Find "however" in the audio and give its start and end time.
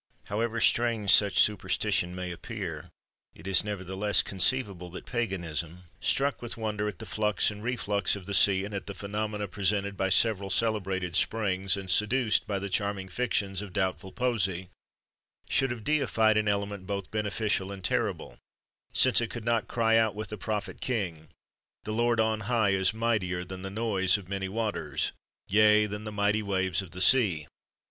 0.29-0.61